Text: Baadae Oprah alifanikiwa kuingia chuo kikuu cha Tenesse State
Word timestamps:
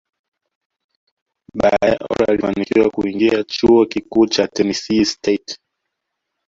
Baadae 1.53 1.97
Oprah 2.09 2.29
alifanikiwa 2.29 2.89
kuingia 2.89 3.43
chuo 3.43 3.85
kikuu 3.85 4.27
cha 4.27 4.47
Tenesse 4.47 5.05
State 5.05 5.59